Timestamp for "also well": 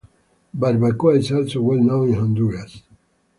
1.31-1.77